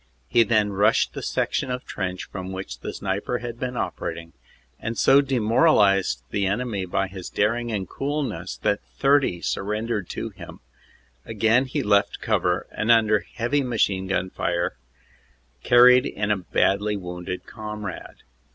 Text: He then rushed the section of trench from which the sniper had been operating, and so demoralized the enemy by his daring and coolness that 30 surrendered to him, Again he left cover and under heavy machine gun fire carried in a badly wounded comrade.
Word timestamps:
He 0.27 0.41
then 0.41 0.71
rushed 0.73 1.13
the 1.13 1.21
section 1.21 1.69
of 1.69 1.85
trench 1.85 2.23
from 2.27 2.51
which 2.51 2.79
the 2.79 2.91
sniper 2.91 3.37
had 3.37 3.59
been 3.59 3.77
operating, 3.77 4.33
and 4.79 4.97
so 4.97 5.21
demoralized 5.21 6.23
the 6.31 6.47
enemy 6.47 6.85
by 6.87 7.07
his 7.07 7.29
daring 7.29 7.71
and 7.71 7.87
coolness 7.87 8.57
that 8.63 8.81
30 8.97 9.43
surrendered 9.43 10.09
to 10.09 10.29
him, 10.29 10.59
Again 11.23 11.65
he 11.65 11.83
left 11.83 12.19
cover 12.19 12.65
and 12.71 12.89
under 12.89 13.19
heavy 13.19 13.61
machine 13.61 14.07
gun 14.07 14.31
fire 14.31 14.75
carried 15.61 16.07
in 16.07 16.31
a 16.31 16.37
badly 16.37 16.97
wounded 16.97 17.45
comrade. 17.45 18.23